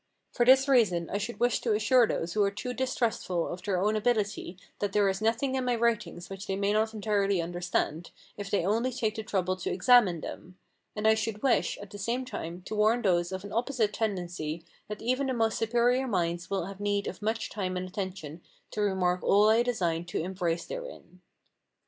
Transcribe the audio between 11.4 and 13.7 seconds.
wish, at the same time, to warn those of an